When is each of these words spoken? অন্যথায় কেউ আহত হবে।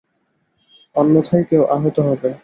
অন্যথায় 0.95 1.43
কেউ 1.43 1.61
আহত 1.69 1.97
হবে। 1.99 2.31